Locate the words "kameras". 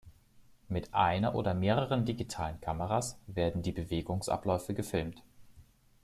2.59-3.19